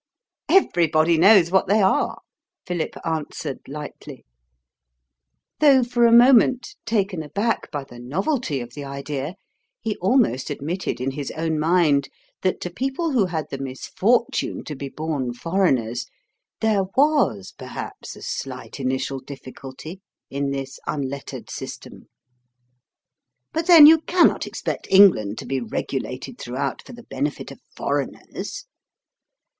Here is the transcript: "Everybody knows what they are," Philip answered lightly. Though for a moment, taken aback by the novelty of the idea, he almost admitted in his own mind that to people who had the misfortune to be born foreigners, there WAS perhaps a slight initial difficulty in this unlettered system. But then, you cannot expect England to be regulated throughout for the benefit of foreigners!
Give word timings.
"Everybody 0.49 1.15
knows 1.19 1.51
what 1.51 1.67
they 1.67 1.79
are," 1.79 2.21
Philip 2.65 2.95
answered 3.05 3.59
lightly. 3.67 4.25
Though 5.59 5.83
for 5.83 6.07
a 6.07 6.11
moment, 6.11 6.73
taken 6.87 7.21
aback 7.21 7.69
by 7.69 7.83
the 7.83 7.99
novelty 7.99 8.61
of 8.61 8.73
the 8.73 8.83
idea, 8.83 9.35
he 9.79 9.95
almost 9.97 10.49
admitted 10.49 10.99
in 10.99 11.11
his 11.11 11.29
own 11.37 11.59
mind 11.59 12.09
that 12.41 12.59
to 12.61 12.71
people 12.71 13.11
who 13.11 13.27
had 13.27 13.45
the 13.51 13.59
misfortune 13.59 14.63
to 14.63 14.75
be 14.75 14.89
born 14.89 15.33
foreigners, 15.35 16.07
there 16.61 16.85
WAS 16.97 17.51
perhaps 17.55 18.15
a 18.15 18.23
slight 18.23 18.79
initial 18.79 19.19
difficulty 19.19 20.01
in 20.31 20.49
this 20.49 20.79
unlettered 20.87 21.47
system. 21.47 22.07
But 23.53 23.67
then, 23.67 23.85
you 23.85 23.99
cannot 23.99 24.47
expect 24.47 24.87
England 24.89 25.37
to 25.37 25.45
be 25.45 25.61
regulated 25.61 26.39
throughout 26.39 26.81
for 26.81 26.93
the 26.93 27.03
benefit 27.03 27.51
of 27.51 27.59
foreigners! 27.75 28.65